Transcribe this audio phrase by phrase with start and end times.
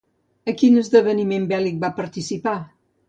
[0.53, 2.57] A quin esdeveniment bèl·lic va participar?